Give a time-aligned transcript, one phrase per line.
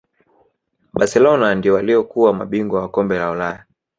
[0.93, 3.65] barcelona ndio waliyokuwa mabingwa wa kombe la ulaya